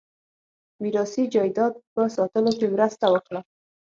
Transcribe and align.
میراثي 0.81 1.23
جایداد 1.33 1.73
په 1.93 2.01
ساتلو 2.15 2.51
کې 2.59 2.67
مرسته 2.75 3.05
وکړه. 3.09 3.41